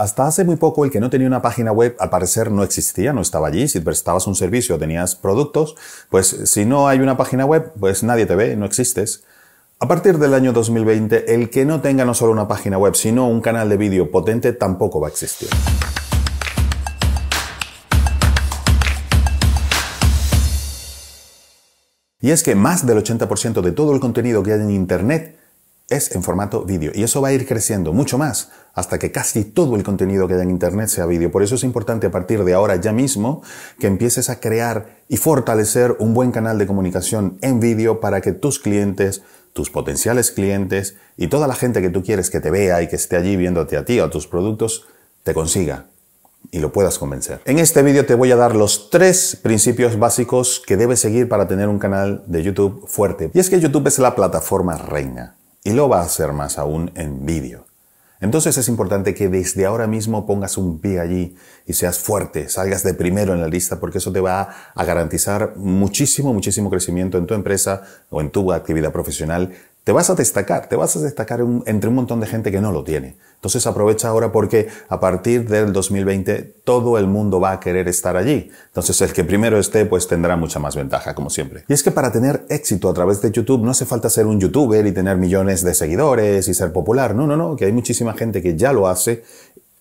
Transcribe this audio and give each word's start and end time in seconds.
Hasta 0.00 0.26
hace 0.26 0.44
muy 0.44 0.56
poco 0.56 0.86
el 0.86 0.90
que 0.90 0.98
no 0.98 1.10
tenía 1.10 1.26
una 1.26 1.42
página 1.42 1.72
web 1.72 1.94
al 1.98 2.08
parecer 2.08 2.50
no 2.50 2.62
existía, 2.62 3.12
no 3.12 3.20
estaba 3.20 3.48
allí. 3.48 3.68
Si 3.68 3.80
prestabas 3.80 4.26
un 4.26 4.34
servicio 4.34 4.78
tenías 4.78 5.14
productos, 5.14 5.76
pues 6.08 6.26
si 6.44 6.64
no 6.64 6.88
hay 6.88 7.00
una 7.00 7.18
página 7.18 7.44
web, 7.44 7.70
pues 7.78 8.02
nadie 8.02 8.24
te 8.24 8.34
ve, 8.34 8.56
no 8.56 8.64
existes. 8.64 9.24
A 9.78 9.88
partir 9.88 10.16
del 10.16 10.32
año 10.32 10.54
2020, 10.54 11.34
el 11.34 11.50
que 11.50 11.66
no 11.66 11.82
tenga 11.82 12.06
no 12.06 12.14
solo 12.14 12.32
una 12.32 12.48
página 12.48 12.78
web, 12.78 12.94
sino 12.94 13.28
un 13.28 13.42
canal 13.42 13.68
de 13.68 13.76
vídeo 13.76 14.10
potente 14.10 14.54
tampoco 14.54 15.02
va 15.02 15.08
a 15.08 15.10
existir. 15.10 15.50
Y 22.22 22.30
es 22.30 22.42
que 22.42 22.54
más 22.54 22.86
del 22.86 23.04
80% 23.04 23.60
de 23.60 23.72
todo 23.72 23.92
el 23.92 24.00
contenido 24.00 24.42
que 24.42 24.54
hay 24.54 24.60
en 24.60 24.70
Internet 24.70 25.36
es 25.90 26.14
en 26.14 26.22
formato 26.22 26.62
vídeo. 26.62 26.92
Y 26.94 27.02
eso 27.02 27.20
va 27.20 27.28
a 27.28 27.32
ir 27.32 27.46
creciendo 27.46 27.92
mucho 27.92 28.16
más 28.16 28.50
hasta 28.72 28.98
que 28.98 29.12
casi 29.12 29.44
todo 29.44 29.76
el 29.76 29.82
contenido 29.82 30.26
que 30.26 30.34
hay 30.34 30.40
en 30.40 30.50
Internet 30.50 30.88
sea 30.88 31.04
vídeo. 31.04 31.30
Por 31.30 31.42
eso 31.42 31.56
es 31.56 31.64
importante 31.64 32.06
a 32.06 32.10
partir 32.10 32.44
de 32.44 32.54
ahora 32.54 32.76
ya 32.76 32.92
mismo 32.92 33.42
que 33.78 33.88
empieces 33.88 34.30
a 34.30 34.40
crear 34.40 35.00
y 35.08 35.16
fortalecer 35.16 35.96
un 35.98 36.14
buen 36.14 36.30
canal 36.30 36.56
de 36.56 36.66
comunicación 36.66 37.36
en 37.42 37.60
vídeo 37.60 38.00
para 38.00 38.20
que 38.20 38.32
tus 38.32 38.60
clientes, 38.60 39.22
tus 39.52 39.70
potenciales 39.70 40.30
clientes 40.30 40.94
y 41.16 41.26
toda 41.26 41.48
la 41.48 41.54
gente 41.54 41.82
que 41.82 41.90
tú 41.90 42.02
quieres 42.02 42.30
que 42.30 42.40
te 42.40 42.50
vea 42.50 42.80
y 42.82 42.88
que 42.88 42.96
esté 42.96 43.16
allí 43.16 43.36
viéndote 43.36 43.76
a 43.76 43.84
ti 43.84 43.98
o 44.00 44.04
a 44.04 44.10
tus 44.10 44.28
productos, 44.28 44.86
te 45.24 45.34
consiga 45.34 45.86
y 46.52 46.60
lo 46.60 46.72
puedas 46.72 46.98
convencer. 46.98 47.40
En 47.44 47.58
este 47.58 47.82
vídeo 47.82 48.06
te 48.06 48.14
voy 48.14 48.30
a 48.30 48.36
dar 48.36 48.54
los 48.54 48.90
tres 48.90 49.36
principios 49.42 49.98
básicos 49.98 50.62
que 50.64 50.76
debes 50.76 51.00
seguir 51.00 51.28
para 51.28 51.48
tener 51.48 51.68
un 51.68 51.78
canal 51.78 52.22
de 52.26 52.42
YouTube 52.42 52.86
fuerte. 52.86 53.30
Y 53.34 53.40
es 53.40 53.50
que 53.50 53.60
YouTube 53.60 53.88
es 53.88 53.98
la 53.98 54.14
plataforma 54.14 54.76
reina 54.76 55.39
y 55.64 55.72
lo 55.72 55.88
va 55.88 56.00
a 56.00 56.04
hacer 56.04 56.32
más 56.32 56.58
aún 56.58 56.90
en 56.94 57.26
vídeo. 57.26 57.66
Entonces 58.20 58.58
es 58.58 58.68
importante 58.68 59.14
que 59.14 59.28
desde 59.28 59.64
ahora 59.64 59.86
mismo 59.86 60.26
pongas 60.26 60.58
un 60.58 60.78
pie 60.78 61.00
allí 61.00 61.36
y 61.66 61.72
seas 61.72 61.98
fuerte, 61.98 62.50
salgas 62.50 62.82
de 62.82 62.92
primero 62.92 63.32
en 63.32 63.40
la 63.40 63.48
lista 63.48 63.80
porque 63.80 63.96
eso 63.96 64.12
te 64.12 64.20
va 64.20 64.54
a 64.74 64.84
garantizar 64.84 65.56
muchísimo, 65.56 66.34
muchísimo 66.34 66.68
crecimiento 66.68 67.16
en 67.16 67.26
tu 67.26 67.32
empresa 67.32 67.82
o 68.10 68.20
en 68.20 68.30
tu 68.30 68.52
actividad 68.52 68.92
profesional 68.92 69.54
te 69.84 69.92
vas 69.92 70.10
a 70.10 70.14
destacar, 70.14 70.68
te 70.68 70.76
vas 70.76 70.94
a 70.96 71.00
destacar 71.00 71.40
entre 71.66 71.88
un 71.88 71.94
montón 71.94 72.20
de 72.20 72.26
gente 72.26 72.52
que 72.52 72.60
no 72.60 72.72
lo 72.72 72.84
tiene. 72.84 73.16
Entonces 73.40 73.66
aprovecha 73.66 74.08
ahora 74.08 74.32
porque 74.32 74.68
a 74.90 75.00
partir 75.00 75.48
del 75.48 75.72
2020 75.72 76.56
todo 76.62 76.98
el 76.98 77.06
mundo 77.06 77.40
va 77.40 77.52
a 77.52 77.60
querer 77.60 77.88
estar 77.88 78.14
allí. 78.18 78.50
Entonces 78.66 79.00
el 79.00 79.14
que 79.14 79.24
primero 79.24 79.58
esté 79.58 79.86
pues 79.86 80.06
tendrá 80.06 80.36
mucha 80.36 80.58
más 80.58 80.76
ventaja 80.76 81.14
como 81.14 81.30
siempre. 81.30 81.64
Y 81.66 81.72
es 81.72 81.82
que 81.82 81.90
para 81.90 82.12
tener 82.12 82.44
éxito 82.50 82.90
a 82.90 82.92
través 82.92 83.22
de 83.22 83.30
YouTube 83.30 83.64
no 83.64 83.70
hace 83.70 83.86
falta 83.86 84.10
ser 84.10 84.26
un 84.26 84.38
youtuber 84.38 84.86
y 84.86 84.92
tener 84.92 85.16
millones 85.16 85.64
de 85.64 85.72
seguidores 85.72 86.48
y 86.48 86.52
ser 86.52 86.70
popular. 86.74 87.14
No, 87.14 87.26
no, 87.26 87.34
no, 87.34 87.56
que 87.56 87.64
hay 87.64 87.72
muchísima 87.72 88.12
gente 88.12 88.42
que 88.42 88.58
ya 88.58 88.74
lo 88.74 88.88
hace 88.88 89.24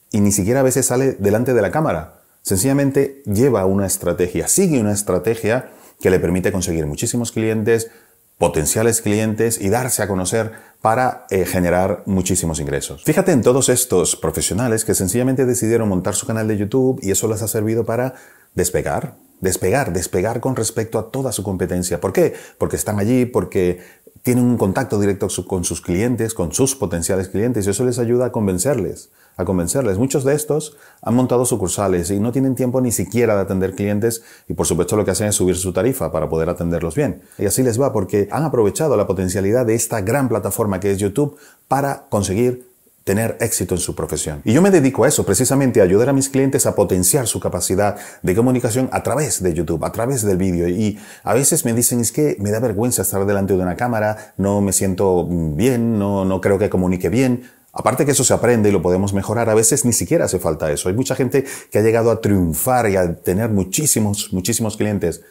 y 0.10 0.22
ni 0.22 0.32
siquiera 0.32 0.62
a 0.62 0.64
veces 0.64 0.86
sale 0.86 1.18
delante 1.20 1.54
de 1.54 1.62
la 1.62 1.70
cámara. 1.70 2.22
Sencillamente 2.42 3.22
lleva 3.26 3.66
una 3.66 3.86
estrategia, 3.86 4.48
sigue 4.48 4.80
una 4.80 4.94
estrategia 4.94 5.72
que 6.00 6.10
le 6.10 6.22
permite 6.22 6.54
conseguir 6.54 6.86
muchísimos 6.86 7.34
clientes, 7.34 7.92
potenciales 8.38 9.02
clientes 9.02 9.60
y 9.60 9.68
darse 9.68 10.02
a 10.02 10.08
conocer 10.08 10.54
para 10.82 11.26
eh, 11.30 11.46
generar 11.46 12.04
muchísimos 12.06 12.60
ingresos. 12.60 13.04
Fíjate 13.04 13.32
en 13.32 13.42
todos 13.42 13.70
estos 13.70 14.16
profesionales 14.16 14.86
que 14.86 14.96
sencillamente 14.96 15.46
decidieron 15.46 15.90
montar 15.90 16.16
su 16.16 16.26
canal 16.26 16.48
de 16.48 16.58
YouTube 16.58 17.00
y 17.02 17.12
eso 17.12 17.28
les 17.28 17.42
ha 17.42 17.48
servido 17.48 17.86
para 17.86 18.14
despegar, 18.56 19.16
despegar, 19.42 19.92
despegar 19.92 20.40
con 20.40 20.56
respecto 20.56 20.98
a 20.98 21.12
toda 21.12 21.32
su 21.32 21.44
competencia. 21.44 22.00
¿Por 22.00 22.14
qué? 22.14 22.34
Porque 22.58 22.78
están 22.78 23.00
allí, 23.00 23.26
porque 23.26 23.82
tienen 24.24 24.44
un 24.44 24.58
contacto 24.58 25.00
directo 25.00 25.28
con 25.48 25.64
sus 25.64 25.82
clientes, 25.82 26.34
con 26.34 26.52
sus 26.54 26.76
potenciales 26.76 27.30
clientes 27.30 27.66
y 27.66 27.70
eso 27.70 27.86
les 27.86 28.00
ayuda 28.00 28.28
a 28.28 28.32
convencerles 28.32 29.10
a 29.40 29.46
convencerles. 29.46 29.98
Muchos 29.98 30.26
de 30.26 30.36
estos 30.36 30.76
han 31.02 31.16
montado 31.16 31.46
sucursales 31.46 32.12
y 32.12 32.20
no 32.20 32.34
tienen 32.34 32.56
tiempo 32.56 32.82
ni 32.82 32.92
siquiera 32.92 33.36
de 33.36 33.42
atender 33.42 33.74
clientes 33.74 34.22
y 34.50 34.54
por 34.54 34.68
supuesto 34.68 34.98
lo 34.98 35.06
que 35.06 35.12
hacen 35.12 35.28
es 35.28 35.36
subir 35.36 35.56
su 35.56 35.72
tarifa 35.72 36.12
para 36.12 36.28
poder 36.28 36.50
atenderlos 36.50 36.94
bien. 36.94 37.22
Y 37.38 37.46
así 37.46 37.64
les 37.64 37.80
va 37.80 37.94
porque 37.94 38.28
han 38.32 38.44
aprovechado 38.44 38.98
la 38.98 39.08
potencialidad 39.08 39.66
de 39.66 39.76
esta 39.76 40.02
gran 40.02 40.28
plataforma 40.28 40.82
que 40.82 40.92
es 40.92 40.98
YouTube 40.98 41.38
para 41.70 42.08
conseguir 42.10 42.69
tener 43.10 43.38
éxito 43.40 43.74
en 43.74 43.82
su 43.82 43.96
profesión. 43.96 44.40
Y 44.46 44.54
yo 44.54 44.62
me 44.62 44.70
dedico 44.70 45.04
a 45.04 45.08
eso, 45.08 45.26
precisamente 45.26 45.82
a 45.82 45.84
ayudar 45.84 46.10
a 46.10 46.14
mis 46.14 46.30
clientes 46.30 46.68
a 46.68 46.76
potenciar 46.76 47.26
su 47.26 47.40
capacidad 47.40 47.98
de 48.22 48.36
comunicación 48.36 48.88
a 48.92 49.02
través 49.02 49.42
de 49.42 49.52
YouTube, 49.52 49.84
a 49.84 49.92
través 49.92 50.22
del 50.22 50.38
vídeo. 50.38 50.68
Y 50.68 51.00
a 51.24 51.34
veces 51.34 51.66
me 51.66 51.74
dicen, 51.74 52.02
es 52.02 52.12
que 52.12 52.38
me 52.40 52.52
da 52.52 52.60
vergüenza 52.60 53.02
estar 53.02 53.26
delante 53.26 53.56
de 53.56 53.64
una 53.64 53.76
cámara, 53.76 54.36
no 54.38 54.62
me 54.62 54.74
siento 54.74 55.26
bien, 55.28 55.98
no, 55.98 56.24
no 56.24 56.40
creo 56.40 56.60
que 56.60 56.70
comunique 56.70 57.10
bien. 57.10 57.50
Aparte 57.74 58.06
que 58.06 58.12
eso 58.12 58.24
se 58.24 58.32
aprende 58.32 58.70
y 58.70 58.72
lo 58.72 58.84
podemos 58.84 59.12
mejorar, 59.12 59.50
a 59.50 59.56
veces 59.56 59.86
ni 59.86 59.94
siquiera 59.94 60.26
hace 60.26 60.38
falta 60.38 60.72
eso. 60.72 60.88
Hay 60.88 60.94
mucha 60.94 61.16
gente 61.16 61.46
que 61.72 61.80
ha 61.80 61.82
llegado 61.82 62.12
a 62.12 62.22
triunfar 62.22 62.92
y 62.92 62.96
a 62.96 63.16
tener 63.16 63.50
muchísimos, 63.50 64.32
muchísimos 64.34 64.78
clientes 64.78 65.22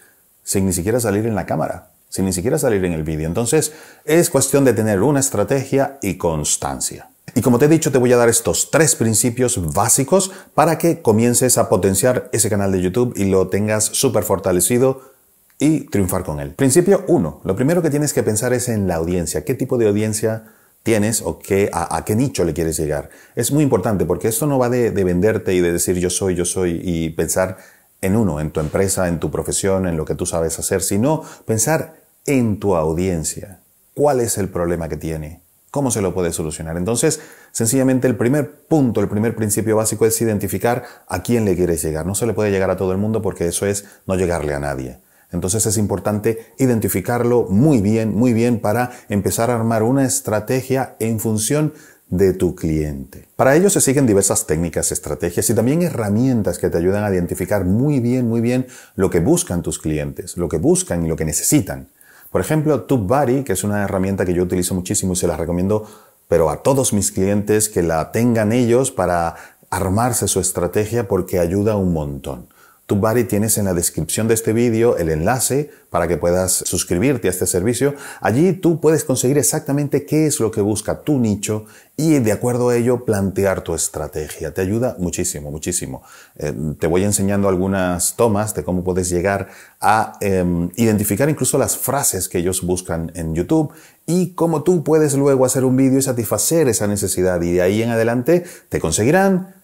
sin 0.42 0.66
ni 0.66 0.72
siquiera 0.72 0.98
salir 0.98 1.26
en 1.26 1.36
la 1.36 1.46
cámara, 1.46 1.92
sin 2.08 2.24
ni 2.24 2.32
siquiera 2.32 2.58
salir 2.58 2.84
en 2.84 2.92
el 2.94 3.04
vídeo. 3.04 3.28
Entonces, 3.28 3.72
es 4.04 4.30
cuestión 4.30 4.64
de 4.64 4.72
tener 4.72 5.00
una 5.00 5.20
estrategia 5.20 6.00
y 6.02 6.16
constancia. 6.16 7.10
Y 7.38 7.40
como 7.40 7.60
te 7.60 7.66
he 7.66 7.68
dicho, 7.68 7.92
te 7.92 7.98
voy 7.98 8.12
a 8.12 8.16
dar 8.16 8.28
estos 8.28 8.72
tres 8.72 8.96
principios 8.96 9.72
básicos 9.72 10.32
para 10.54 10.76
que 10.76 11.02
comiences 11.02 11.56
a 11.56 11.68
potenciar 11.68 12.28
ese 12.32 12.50
canal 12.50 12.72
de 12.72 12.80
YouTube 12.80 13.12
y 13.14 13.26
lo 13.26 13.46
tengas 13.46 13.84
súper 13.84 14.24
fortalecido 14.24 15.12
y 15.60 15.82
triunfar 15.82 16.24
con 16.24 16.40
él. 16.40 16.54
Principio 16.54 17.04
1. 17.06 17.42
Lo 17.44 17.54
primero 17.54 17.80
que 17.80 17.90
tienes 17.90 18.12
que 18.12 18.24
pensar 18.24 18.52
es 18.54 18.68
en 18.68 18.88
la 18.88 18.96
audiencia. 18.96 19.44
¿Qué 19.44 19.54
tipo 19.54 19.78
de 19.78 19.86
audiencia 19.86 20.46
tienes 20.82 21.22
o 21.22 21.38
qué, 21.38 21.70
a, 21.72 22.04
qué 22.04 22.16
nicho 22.16 22.42
le 22.44 22.54
quieres 22.54 22.76
llegar. 22.76 23.08
Es 23.36 23.52
muy 23.52 23.62
importante 23.62 24.04
porque 24.04 24.26
esto 24.26 24.48
no 24.48 24.58
va 24.58 24.68
de, 24.68 24.90
venderte 24.90 25.54
y 25.54 25.60
de 25.60 25.70
decir 25.70 25.96
yo 25.98 26.10
soy, 26.10 26.34
yo 26.34 26.44
soy 26.44 26.80
y 26.82 27.10
pensar 27.10 27.58
en 28.00 28.16
uno, 28.16 28.40
en 28.40 28.50
tu 28.50 28.58
empresa, 28.58 29.06
en 29.06 29.20
tu 29.20 29.30
profesión, 29.30 29.86
en 29.86 29.96
lo 29.96 30.04
que 30.04 30.16
tú 30.16 30.26
sabes 30.26 30.58
hacer, 30.58 30.82
sino 30.82 31.22
pensar 31.46 32.00
en 32.26 32.58
tu 32.58 32.74
audiencia. 32.74 33.60
¿Cuál 33.94 34.18
es 34.18 34.38
el 34.38 34.48
problema 34.48 34.88
que 34.88 34.96
tiene? 34.96 35.47
¿Cómo 35.70 35.90
se 35.90 36.00
lo 36.00 36.14
puede 36.14 36.32
solucionar? 36.32 36.76
Entonces, 36.78 37.20
sencillamente 37.52 38.06
el 38.06 38.16
primer 38.16 38.62
punto, 38.66 39.00
el 39.00 39.08
primer 39.08 39.36
principio 39.36 39.76
básico 39.76 40.06
es 40.06 40.20
identificar 40.22 40.84
a 41.06 41.22
quién 41.22 41.44
le 41.44 41.56
quieres 41.56 41.82
llegar. 41.82 42.06
No 42.06 42.14
se 42.14 42.26
le 42.26 42.32
puede 42.32 42.50
llegar 42.50 42.70
a 42.70 42.76
todo 42.76 42.92
el 42.92 42.98
mundo 42.98 43.20
porque 43.20 43.46
eso 43.46 43.66
es 43.66 43.84
no 44.06 44.14
llegarle 44.14 44.54
a 44.54 44.60
nadie. 44.60 44.98
Entonces 45.30 45.66
es 45.66 45.76
importante 45.76 46.46
identificarlo 46.58 47.46
muy 47.50 47.82
bien, 47.82 48.14
muy 48.14 48.32
bien 48.32 48.60
para 48.60 48.92
empezar 49.10 49.50
a 49.50 49.56
armar 49.56 49.82
una 49.82 50.06
estrategia 50.06 50.96
en 51.00 51.20
función 51.20 51.74
de 52.08 52.32
tu 52.32 52.54
cliente. 52.54 53.28
Para 53.36 53.54
ello 53.54 53.68
se 53.68 53.82
siguen 53.82 54.06
diversas 54.06 54.46
técnicas, 54.46 54.90
estrategias 54.92 55.50
y 55.50 55.54
también 55.54 55.82
herramientas 55.82 56.58
que 56.58 56.70
te 56.70 56.78
ayudan 56.78 57.04
a 57.04 57.10
identificar 57.10 57.66
muy 57.66 58.00
bien, 58.00 58.26
muy 58.26 58.40
bien 58.40 58.66
lo 58.96 59.10
que 59.10 59.20
buscan 59.20 59.60
tus 59.60 59.78
clientes, 59.78 60.38
lo 60.38 60.48
que 60.48 60.56
buscan 60.56 61.04
y 61.04 61.08
lo 61.08 61.16
que 61.16 61.26
necesitan. 61.26 61.88
Por 62.30 62.40
ejemplo, 62.40 62.82
TubeBuddy, 62.82 63.44
que 63.44 63.54
es 63.54 63.64
una 63.64 63.84
herramienta 63.84 64.26
que 64.26 64.34
yo 64.34 64.42
utilizo 64.42 64.74
muchísimo 64.74 65.14
y 65.14 65.16
se 65.16 65.26
la 65.26 65.36
recomiendo, 65.36 65.86
pero 66.28 66.50
a 66.50 66.62
todos 66.62 66.92
mis 66.92 67.10
clientes 67.10 67.68
que 67.68 67.82
la 67.82 68.12
tengan 68.12 68.52
ellos 68.52 68.90
para 68.90 69.34
armarse 69.70 70.28
su 70.28 70.40
estrategia 70.40 71.08
porque 71.08 71.38
ayuda 71.38 71.76
un 71.76 71.92
montón. 71.92 72.46
TubeBuddy 72.88 73.24
tienes 73.24 73.58
en 73.58 73.66
la 73.66 73.74
descripción 73.74 74.28
de 74.28 74.34
este 74.34 74.54
vídeo 74.54 74.96
el 74.96 75.10
enlace 75.10 75.70
para 75.90 76.08
que 76.08 76.16
puedas 76.16 76.52
suscribirte 76.52 77.28
a 77.28 77.30
este 77.30 77.46
servicio. 77.46 77.94
Allí 78.22 78.54
tú 78.54 78.80
puedes 78.80 79.04
conseguir 79.04 79.36
exactamente 79.36 80.06
qué 80.06 80.26
es 80.26 80.40
lo 80.40 80.50
que 80.50 80.62
busca 80.62 81.02
tu 81.02 81.18
nicho 81.18 81.66
y 81.98 82.18
de 82.18 82.32
acuerdo 82.32 82.70
a 82.70 82.76
ello 82.76 83.04
plantear 83.04 83.60
tu 83.60 83.74
estrategia. 83.74 84.54
Te 84.54 84.62
ayuda 84.62 84.96
muchísimo, 84.98 85.50
muchísimo. 85.50 86.02
Eh, 86.36 86.54
te 86.80 86.86
voy 86.86 87.04
enseñando 87.04 87.50
algunas 87.50 88.16
tomas 88.16 88.54
de 88.54 88.64
cómo 88.64 88.82
puedes 88.82 89.10
llegar 89.10 89.48
a 89.82 90.16
em, 90.22 90.70
identificar 90.76 91.28
incluso 91.28 91.58
las 91.58 91.76
frases 91.76 92.26
que 92.26 92.38
ellos 92.38 92.62
buscan 92.62 93.12
en 93.14 93.34
YouTube 93.34 93.70
y 94.06 94.30
cómo 94.30 94.62
tú 94.62 94.82
puedes 94.82 95.12
luego 95.12 95.44
hacer 95.44 95.66
un 95.66 95.76
vídeo 95.76 95.98
y 95.98 96.02
satisfacer 96.02 96.68
esa 96.68 96.86
necesidad 96.86 97.42
y 97.42 97.52
de 97.52 97.60
ahí 97.60 97.82
en 97.82 97.90
adelante 97.90 98.44
te 98.70 98.80
conseguirán, 98.80 99.56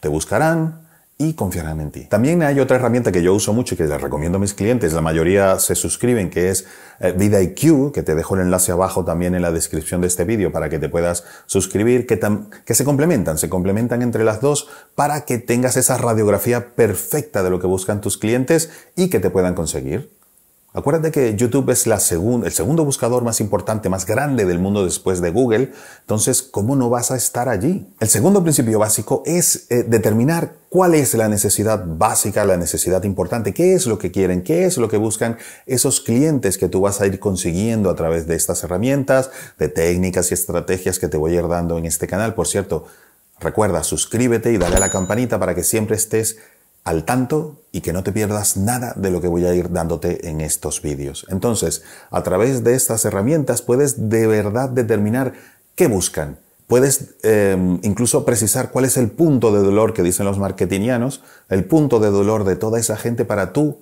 te 0.00 0.08
buscarán, 0.08 0.87
y 1.20 1.34
confiarán 1.34 1.80
en 1.80 1.90
ti. 1.90 2.04
También 2.04 2.44
hay 2.44 2.60
otra 2.60 2.76
herramienta 2.76 3.10
que 3.10 3.22
yo 3.22 3.34
uso 3.34 3.52
mucho 3.52 3.74
y 3.74 3.76
que 3.76 3.84
les 3.84 4.00
recomiendo 4.00 4.38
a 4.38 4.40
mis 4.40 4.54
clientes, 4.54 4.92
la 4.92 5.00
mayoría 5.00 5.58
se 5.58 5.74
suscriben, 5.74 6.30
que 6.30 6.50
es 6.50 6.64
eh, 7.00 7.12
VidIQ, 7.12 7.92
que 7.92 8.04
te 8.04 8.14
dejo 8.14 8.36
el 8.36 8.42
enlace 8.42 8.70
abajo 8.70 9.04
también 9.04 9.34
en 9.34 9.42
la 9.42 9.50
descripción 9.50 10.00
de 10.00 10.06
este 10.06 10.24
vídeo 10.24 10.52
para 10.52 10.68
que 10.68 10.78
te 10.78 10.88
puedas 10.88 11.24
suscribir, 11.46 12.06
que, 12.06 12.20
que 12.64 12.74
se 12.74 12.84
complementan, 12.84 13.36
se 13.36 13.48
complementan 13.48 14.02
entre 14.02 14.22
las 14.22 14.40
dos 14.40 14.68
para 14.94 15.24
que 15.24 15.38
tengas 15.38 15.76
esa 15.76 15.98
radiografía 15.98 16.76
perfecta 16.76 17.42
de 17.42 17.50
lo 17.50 17.58
que 17.58 17.66
buscan 17.66 18.00
tus 18.00 18.16
clientes 18.16 18.70
y 18.94 19.10
que 19.10 19.18
te 19.18 19.30
puedan 19.30 19.54
conseguir. 19.54 20.17
Acuérdate 20.74 21.10
que 21.10 21.34
YouTube 21.34 21.70
es 21.70 21.86
la 21.86 21.96
el 21.96 22.52
segundo 22.52 22.84
buscador 22.84 23.24
más 23.24 23.40
importante, 23.40 23.88
más 23.88 24.04
grande 24.04 24.44
del 24.44 24.58
mundo 24.58 24.84
después 24.84 25.22
de 25.22 25.30
Google. 25.30 25.72
Entonces, 26.00 26.42
¿cómo 26.42 26.76
no 26.76 26.90
vas 26.90 27.10
a 27.10 27.16
estar 27.16 27.48
allí? 27.48 27.88
El 28.00 28.08
segundo 28.08 28.42
principio 28.42 28.78
básico 28.78 29.22
es 29.24 29.66
eh, 29.70 29.84
determinar 29.84 30.52
cuál 30.68 30.94
es 30.94 31.14
la 31.14 31.28
necesidad 31.28 31.82
básica, 31.86 32.44
la 32.44 32.58
necesidad 32.58 33.02
importante, 33.04 33.54
qué 33.54 33.72
es 33.72 33.86
lo 33.86 33.98
que 33.98 34.10
quieren, 34.10 34.42
qué 34.42 34.66
es 34.66 34.76
lo 34.76 34.90
que 34.90 34.98
buscan 34.98 35.38
esos 35.64 36.02
clientes 36.02 36.58
que 36.58 36.68
tú 36.68 36.82
vas 36.82 37.00
a 37.00 37.06
ir 37.06 37.18
consiguiendo 37.18 37.88
a 37.88 37.96
través 37.96 38.26
de 38.26 38.36
estas 38.36 38.62
herramientas, 38.62 39.30
de 39.58 39.70
técnicas 39.70 40.30
y 40.30 40.34
estrategias 40.34 40.98
que 40.98 41.08
te 41.08 41.16
voy 41.16 41.34
a 41.34 41.40
ir 41.40 41.48
dando 41.48 41.78
en 41.78 41.86
este 41.86 42.06
canal. 42.06 42.34
Por 42.34 42.46
cierto, 42.46 42.84
Recuerda, 43.40 43.84
suscríbete 43.84 44.52
y 44.52 44.58
dale 44.58 44.76
a 44.76 44.80
la 44.80 44.90
campanita 44.90 45.38
para 45.38 45.54
que 45.54 45.62
siempre 45.62 45.94
estés 45.94 46.38
al 46.84 47.04
tanto 47.04 47.62
y 47.72 47.80
que 47.80 47.92
no 47.92 48.02
te 48.02 48.12
pierdas 48.12 48.56
nada 48.56 48.94
de 48.96 49.10
lo 49.10 49.20
que 49.20 49.28
voy 49.28 49.44
a 49.44 49.54
ir 49.54 49.70
dándote 49.70 50.28
en 50.28 50.40
estos 50.40 50.82
vídeos. 50.82 51.26
Entonces, 51.28 51.82
a 52.10 52.22
través 52.22 52.64
de 52.64 52.74
estas 52.74 53.04
herramientas 53.04 53.62
puedes 53.62 54.08
de 54.08 54.26
verdad 54.26 54.70
determinar 54.70 55.34
qué 55.74 55.86
buscan. 55.86 56.38
Puedes 56.66 57.16
em, 57.22 57.80
incluso 57.82 58.24
precisar 58.24 58.70
cuál 58.70 58.84
es 58.84 58.96
el 58.96 59.10
punto 59.10 59.52
de 59.52 59.60
dolor 59.60 59.94
que 59.94 60.02
dicen 60.02 60.26
los 60.26 60.38
marketingianos, 60.38 61.22
el 61.48 61.64
punto 61.64 61.98
de 61.98 62.10
dolor 62.10 62.44
de 62.44 62.56
toda 62.56 62.78
esa 62.78 62.96
gente 62.96 63.24
para 63.24 63.52
tú 63.52 63.78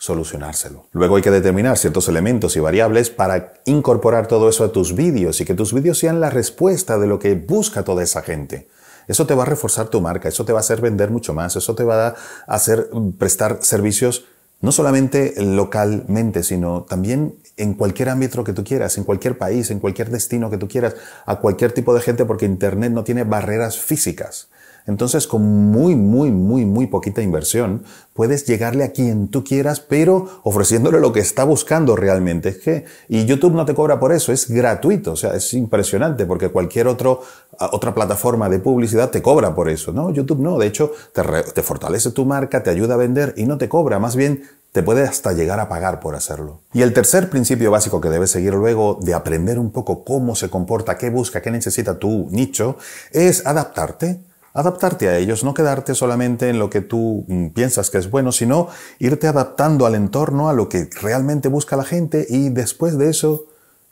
solucionárselo. 0.00 0.86
Luego 0.92 1.16
hay 1.16 1.22
que 1.22 1.30
determinar 1.30 1.76
ciertos 1.76 2.08
elementos 2.08 2.56
y 2.56 2.60
variables 2.60 3.10
para 3.10 3.52
incorporar 3.66 4.28
todo 4.28 4.48
eso 4.48 4.64
a 4.64 4.72
tus 4.72 4.94
vídeos 4.94 5.40
y 5.42 5.44
que 5.44 5.54
tus 5.54 5.74
vídeos 5.74 5.98
sean 5.98 6.20
la 6.20 6.30
respuesta 6.30 6.98
de 6.98 7.06
lo 7.06 7.18
que 7.18 7.34
busca 7.34 7.84
toda 7.84 8.02
esa 8.02 8.22
gente. 8.22 8.68
Eso 9.10 9.26
te 9.26 9.34
va 9.34 9.42
a 9.42 9.46
reforzar 9.46 9.88
tu 9.88 10.00
marca, 10.00 10.28
eso 10.28 10.44
te 10.44 10.52
va 10.52 10.60
a 10.60 10.60
hacer 10.60 10.80
vender 10.80 11.10
mucho 11.10 11.34
más, 11.34 11.56
eso 11.56 11.74
te 11.74 11.82
va 11.82 12.06
a 12.06 12.14
hacer 12.46 12.90
mm, 12.92 13.10
prestar 13.18 13.58
servicios 13.60 14.24
no 14.60 14.70
solamente 14.70 15.34
localmente, 15.36 16.44
sino 16.44 16.82
también 16.88 17.34
en 17.56 17.74
cualquier 17.74 18.10
ámbito 18.10 18.44
que 18.44 18.52
tú 18.52 18.62
quieras, 18.62 18.98
en 18.98 19.04
cualquier 19.04 19.36
país, 19.36 19.72
en 19.72 19.80
cualquier 19.80 20.10
destino 20.10 20.48
que 20.48 20.58
tú 20.58 20.68
quieras, 20.68 20.94
a 21.26 21.40
cualquier 21.40 21.72
tipo 21.72 21.92
de 21.92 22.02
gente, 22.02 22.24
porque 22.24 22.46
Internet 22.46 22.92
no 22.92 23.02
tiene 23.02 23.24
barreras 23.24 23.80
físicas. 23.80 24.48
Entonces, 24.86 25.26
con 25.26 25.42
muy, 25.42 25.94
muy, 25.94 26.30
muy, 26.30 26.64
muy 26.64 26.86
poquita 26.86 27.22
inversión, 27.22 27.84
puedes 28.14 28.46
llegarle 28.46 28.84
a 28.84 28.92
quien 28.92 29.28
tú 29.28 29.44
quieras, 29.44 29.80
pero 29.80 30.40
ofreciéndole 30.42 31.00
lo 31.00 31.12
que 31.12 31.20
está 31.20 31.44
buscando 31.44 31.96
realmente. 31.96 32.50
Es 32.50 32.58
que, 32.58 32.84
y 33.08 33.24
YouTube 33.24 33.54
no 33.54 33.64
te 33.64 33.74
cobra 33.74 34.00
por 34.00 34.12
eso, 34.12 34.32
es 34.32 34.48
gratuito. 34.48 35.12
O 35.12 35.16
sea, 35.16 35.34
es 35.34 35.52
impresionante 35.54 36.26
porque 36.26 36.48
cualquier 36.48 36.86
otro, 36.88 37.22
otra 37.58 37.94
plataforma 37.94 38.48
de 38.48 38.58
publicidad 38.58 39.10
te 39.10 39.22
cobra 39.22 39.54
por 39.54 39.68
eso. 39.68 39.92
No, 39.92 40.10
YouTube 40.10 40.40
no. 40.40 40.58
De 40.58 40.66
hecho, 40.66 40.92
te, 41.12 41.22
te 41.22 41.62
fortalece 41.62 42.10
tu 42.10 42.24
marca, 42.24 42.62
te 42.62 42.70
ayuda 42.70 42.94
a 42.94 42.98
vender 42.98 43.34
y 43.36 43.44
no 43.44 43.58
te 43.58 43.68
cobra. 43.68 43.98
Más 43.98 44.16
bien, 44.16 44.42
te 44.72 44.82
puede 44.82 45.02
hasta 45.02 45.32
llegar 45.32 45.58
a 45.58 45.68
pagar 45.68 46.00
por 46.00 46.14
hacerlo. 46.14 46.60
Y 46.72 46.82
el 46.82 46.92
tercer 46.92 47.28
principio 47.28 47.70
básico 47.70 48.00
que 48.00 48.08
debes 48.08 48.30
seguir 48.30 48.54
luego 48.54 48.98
de 49.02 49.14
aprender 49.14 49.58
un 49.58 49.72
poco 49.72 50.04
cómo 50.04 50.36
se 50.36 50.48
comporta, 50.48 50.96
qué 50.96 51.10
busca, 51.10 51.42
qué 51.42 51.50
necesita 51.50 51.98
tu 51.98 52.28
nicho, 52.30 52.76
es 53.10 53.46
adaptarte 53.46 54.20
adaptarte 54.52 55.08
a 55.08 55.18
ellos, 55.18 55.44
no 55.44 55.54
quedarte 55.54 55.94
solamente 55.94 56.48
en 56.48 56.58
lo 56.58 56.70
que 56.70 56.80
tú 56.80 57.24
mm, 57.28 57.48
piensas 57.48 57.90
que 57.90 57.98
es 57.98 58.10
bueno, 58.10 58.32
sino 58.32 58.68
irte 58.98 59.28
adaptando 59.28 59.86
al 59.86 59.94
entorno, 59.94 60.48
a 60.48 60.52
lo 60.52 60.68
que 60.68 60.88
realmente 61.00 61.48
busca 61.48 61.76
la 61.76 61.84
gente 61.84 62.26
y 62.28 62.48
después 62.48 62.98
de 62.98 63.10
eso 63.10 63.46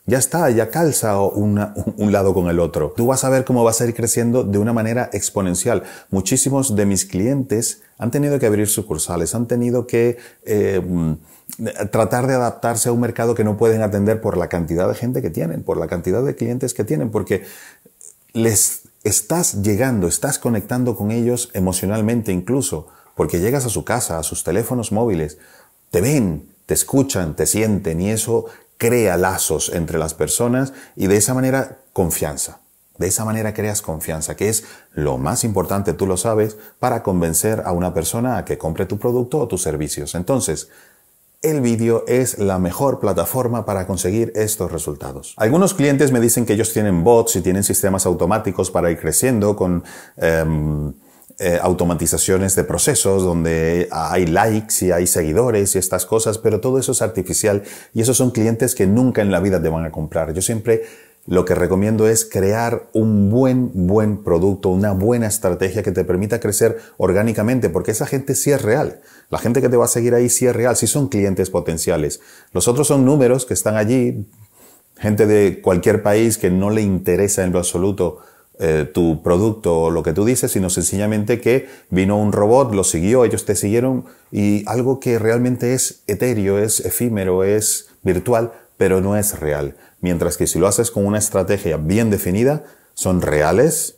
ya 0.09 0.17
está, 0.17 0.49
ya 0.49 0.69
calza 0.69 1.19
un 1.21 2.11
lado 2.11 2.33
con 2.33 2.49
el 2.49 2.59
otro. 2.59 2.93
Tú 2.97 3.05
vas 3.05 3.23
a 3.23 3.29
ver 3.29 3.45
cómo 3.45 3.63
vas 3.63 3.79
a 3.79 3.85
ir 3.85 3.93
creciendo 3.93 4.43
de 4.43 4.57
una 4.57 4.73
manera 4.73 5.09
exponencial. 5.13 5.83
Muchísimos 6.09 6.75
de 6.75 6.87
mis 6.87 7.05
clientes 7.05 7.83
han 7.99 8.09
tenido 8.09 8.39
que 8.39 8.47
abrir 8.47 8.67
sucursales, 8.67 9.35
han 9.35 9.47
tenido 9.47 9.85
que 9.85 10.17
eh, 10.45 10.81
mm, 10.83 11.13
tratar 11.91 12.25
de 12.25 12.33
adaptarse 12.33 12.89
a 12.89 12.91
un 12.91 12.99
mercado 12.99 13.35
que 13.35 13.43
no 13.43 13.55
pueden 13.55 13.83
atender 13.83 14.19
por 14.19 14.35
la 14.35 14.49
cantidad 14.49 14.87
de 14.87 14.95
gente 14.95 15.21
que 15.21 15.29
tienen, 15.29 15.61
por 15.61 15.77
la 15.77 15.85
cantidad 15.85 16.23
de 16.23 16.35
clientes 16.35 16.73
que 16.73 16.83
tienen, 16.83 17.11
porque 17.11 17.43
les 18.33 18.88
estás 19.03 19.61
llegando, 19.61 20.07
estás 20.07 20.39
conectando 20.39 20.95
con 20.95 21.11
ellos 21.11 21.49
emocionalmente 21.53 22.31
incluso, 22.31 22.87
porque 23.15 23.39
llegas 23.39 23.65
a 23.65 23.69
su 23.69 23.83
casa, 23.83 24.17
a 24.17 24.23
sus 24.23 24.43
teléfonos 24.43 24.91
móviles, 24.91 25.37
te 25.91 26.01
ven, 26.01 26.49
te 26.65 26.73
escuchan, 26.73 27.35
te 27.35 27.45
sienten 27.45 28.01
y 28.01 28.11
eso 28.11 28.45
crea 28.77 29.17
lazos 29.17 29.69
entre 29.73 29.99
las 29.99 30.13
personas 30.13 30.73
y 30.95 31.07
de 31.07 31.17
esa 31.17 31.33
manera 31.33 31.79
confianza. 31.93 32.59
De 32.97 33.07
esa 33.07 33.23
manera 33.23 33.53
creas 33.53 33.81
confianza, 33.81 34.35
que 34.35 34.49
es 34.49 34.65
lo 34.93 35.17
más 35.17 35.45
importante, 35.45 35.93
tú 35.93 36.05
lo 36.05 36.17
sabes, 36.17 36.57
para 36.79 37.01
convencer 37.01 37.63
a 37.65 37.71
una 37.71 37.93
persona 37.93 38.37
a 38.37 38.45
que 38.45 38.57
compre 38.57 38.85
tu 38.85 38.99
producto 38.99 39.39
o 39.39 39.47
tus 39.47 39.61
servicios. 39.61 40.15
Entonces, 40.15 40.67
el 41.41 41.61
vídeo 41.61 42.03
es 42.07 42.37
la 42.37 42.59
mejor 42.59 42.99
plataforma 42.99 43.65
para 43.65 43.87
conseguir 43.87 44.33
estos 44.35 44.71
resultados. 44.71 45.33
Algunos 45.37 45.73
clientes 45.73 46.11
me 46.11 46.19
dicen 46.19 46.45
que 46.45 46.53
ellos 46.53 46.73
tienen 46.73 47.03
bots 47.03 47.37
y 47.37 47.41
tienen 47.41 47.63
sistemas 47.63 48.05
automáticos 48.05 48.71
para 48.71 48.91
ir 48.91 48.99
creciendo 48.99 49.55
con 49.55 49.83
em, 50.17 50.93
eh, 51.41 51.57
automatizaciones 51.61 52.55
de 52.55 52.65
procesos 52.65 53.23
donde 53.23 53.87
hay 53.91 54.25
likes 54.25 54.85
y 54.85 54.91
hay 54.91 55.07
seguidores 55.07 55.75
y 55.75 55.77
estas 55.79 56.05
cosas, 56.05 56.37
pero 56.37 56.59
todo 56.59 56.77
eso 56.77 56.91
es 56.91 57.01
artificial 57.01 57.63
y 57.93 58.01
esos 58.01 58.17
son 58.17 58.31
clientes 58.31 58.75
que 58.75 58.85
nunca 58.85 59.21
en 59.21 59.31
la 59.31 59.39
vida 59.39 59.61
te 59.61 59.69
van 59.69 59.85
a 59.85 59.91
comprar. 59.91 60.33
Yo 60.33 60.41
siempre 60.41 60.83
lo 61.29 61.45
que 61.45 61.53
recomiendo 61.53 62.07
es 62.07 62.25
crear 62.25 62.89
un 62.91 63.29
buen, 63.29 63.69
buen 63.87 64.23
producto, 64.23 64.69
una 64.69 64.93
buena 64.93 65.27
estrategia 65.27 65.83
que 65.83 65.91
te 65.91 66.03
permita 66.03 66.39
crecer 66.39 66.79
orgánicamente, 66.97 67.69
porque 67.69 67.91
esa 67.91 68.07
gente 68.07 68.33
sí 68.33 68.49
es 68.49 68.63
real. 68.63 68.99
La 69.29 69.37
gente 69.37 69.61
que 69.61 69.69
te 69.69 69.77
va 69.77 69.85
a 69.85 69.89
seguir 69.89 70.15
ahí 70.15 70.27
sí 70.27 70.47
es 70.47 70.55
real, 70.55 70.75
sí 70.75 70.87
son 70.87 71.07
clientes 71.07 71.51
potenciales. 71.51 72.19
Los 72.51 72.67
otros 72.67 72.87
son 72.87 73.05
números 73.05 73.45
que 73.45 73.53
están 73.53 73.77
allí, 73.77 74.25
gente 74.97 75.27
de 75.27 75.61
cualquier 75.61 76.01
país 76.01 76.39
que 76.39 76.49
no 76.49 76.71
le 76.71 76.81
interesa 76.81 77.43
en 77.43 77.51
lo 77.51 77.59
absoluto 77.59 78.21
eh, 78.57 78.89
tu 78.91 79.21
producto 79.21 79.83
o 79.83 79.91
lo 79.91 80.01
que 80.01 80.13
tú 80.13 80.25
dices, 80.25 80.51
sino 80.51 80.71
sencillamente 80.71 81.39
que 81.39 81.67
vino 81.91 82.17
un 82.17 82.31
robot, 82.31 82.73
lo 82.73 82.83
siguió, 82.83 83.23
ellos 83.23 83.45
te 83.45 83.55
siguieron 83.55 84.05
y 84.31 84.67
algo 84.67 84.99
que 84.99 85.19
realmente 85.19 85.75
es 85.75 86.01
etéreo, 86.07 86.57
es 86.57 86.79
efímero, 86.79 87.43
es 87.43 87.87
virtual, 88.01 88.51
pero 88.79 89.01
no 89.01 89.17
es 89.17 89.37
real. 89.41 89.75
Mientras 89.99 90.37
que 90.37 90.47
si 90.47 90.57
lo 90.57 90.65
haces 90.65 90.89
con 90.89 91.05
una 91.05 91.17
estrategia 91.17 91.75
bien 91.75 92.09
definida, 92.09 92.63
son 92.93 93.21
reales 93.21 93.97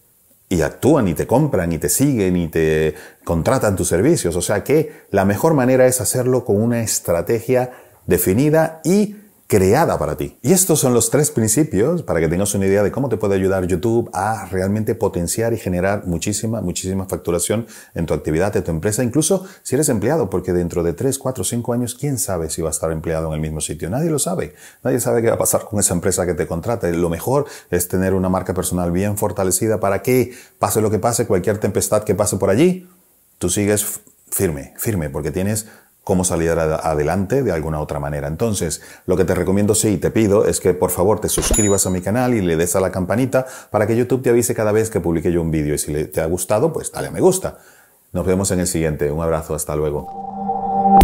y 0.50 0.64
actúan 0.64 1.08
y 1.08 1.14
te 1.14 1.28
compran 1.28 1.72
y 1.72 1.78
te 1.78 1.88
siguen 1.88 2.36
y 2.36 2.48
te 2.48 2.96
contratan 3.24 3.76
tus 3.76 3.90
servicios. 3.90 4.36
O 4.36 4.42
sea 4.42 4.64
que 4.64 5.04
la 5.12 5.24
mejor 5.24 5.54
manera 5.54 5.86
es 5.86 6.02
hacerlo 6.02 6.46
con 6.46 6.60
una 6.60 6.82
estrategia 6.82 7.74
definida 8.08 8.82
y 8.84 9.18
creada 9.52 10.00
para 10.00 10.16
ti. 10.16 10.38
Y 10.42 10.54
estos 10.54 10.80
son 10.80 10.94
los 10.94 11.10
tres 11.10 11.30
principios 11.30 12.04
para 12.04 12.22
que 12.22 12.30
tengas 12.30 12.56
una 12.56 12.68
idea 12.68 12.84
de 12.84 12.92
cómo 12.94 13.10
te 13.10 13.18
puede 13.18 13.36
ayudar 13.36 13.68
YouTube 13.68 14.10
a 14.14 14.46
realmente 14.46 14.96
potenciar 14.96 15.52
y 15.52 15.58
generar 15.58 16.08
muchísima, 16.08 16.62
muchísima 16.62 17.06
facturación 17.06 17.68
en 17.94 18.06
tu 18.06 18.14
actividad, 18.14 18.54
de 18.54 18.62
tu 18.62 18.72
empresa, 18.72 19.04
incluso 19.04 19.46
si 19.62 19.76
eres 19.76 19.90
empleado, 19.90 20.30
porque 20.30 20.54
dentro 20.54 20.84
de 20.84 20.94
3, 20.94 21.20
4, 21.20 21.44
5 21.44 21.74
años, 21.74 21.96
¿quién 21.96 22.18
sabe 22.18 22.50
si 22.50 22.62
va 22.62 22.70
a 22.70 22.72
estar 22.72 22.94
empleado 22.94 23.28
en 23.28 23.34
el 23.34 23.42
mismo 23.42 23.60
sitio? 23.60 23.90
Nadie 23.90 24.10
lo 24.10 24.20
sabe. 24.20 24.56
Nadie 24.86 25.02
sabe 25.02 25.22
qué 25.22 25.28
va 25.28 25.36
a 25.36 25.40
pasar 25.40 25.66
con 25.66 25.82
esa 25.82 25.94
empresa 25.94 26.26
que 26.26 26.34
te 26.34 26.48
contrate. 26.48 26.94
Lo 26.94 27.10
mejor 27.10 27.46
es 27.72 27.90
tener 27.90 28.14
una 28.14 28.30
marca 28.30 28.54
personal 28.54 28.94
bien 28.94 29.18
fortalecida 29.18 29.82
para 29.82 30.02
que 30.02 30.32
pase 30.60 30.80
lo 30.80 30.90
que 30.90 31.00
pase, 31.00 31.28
cualquier 31.28 31.58
tempestad 31.58 32.06
que 32.06 32.16
pase 32.16 32.38
por 32.38 32.50
allí, 32.50 32.88
tú 33.38 33.50
sigues 33.50 34.00
firme, 34.30 34.74
firme, 34.78 35.10
porque 35.10 35.32
tienes 35.32 35.68
cómo 36.04 36.24
salir 36.24 36.52
adelante 36.52 37.44
de 37.44 37.52
alguna 37.52 37.80
otra 37.80 38.00
manera. 38.00 38.28
Entonces, 38.28 38.82
lo 39.06 39.18
que 39.18 39.26
te 39.26 39.36
recomiendo, 39.36 39.76
sí, 39.76 39.98
te 39.98 40.12
pido, 40.12 40.46
es 40.46 40.60
que 40.60 40.74
por 40.74 40.90
favor 40.90 41.20
te 41.20 41.30
suscribas 41.30 41.86
a 41.86 41.90
mi 41.90 42.02
canal 42.02 42.34
y 42.34 42.42
le 42.42 42.58
des 42.58 42.76
a 42.76 42.82
la 42.82 42.92
campanita 42.92 43.46
para 43.70 43.88
que 43.88 43.96
YouTube 43.96 44.24
te 44.24 44.30
avise 44.30 44.56
cada 44.56 44.72
vez 44.72 44.90
que 44.90 45.00
publique 45.00 45.32
yo 45.32 45.42
un 45.42 45.52
vídeo. 45.52 45.76
Y 45.76 45.78
si 45.78 46.06
te 46.06 46.22
ha 46.22 46.26
gustado, 46.26 46.74
pues 46.74 46.92
dale 46.92 47.10
a 47.10 47.12
me 47.12 47.22
gusta. 47.22 47.60
Nos 48.14 48.26
vemos 48.26 48.52
en 48.52 48.60
el 48.60 48.68
siguiente. 48.68 49.12
Un 49.12 49.22
abrazo, 49.22 49.56
hasta 49.56 49.76
luego. 49.76 51.00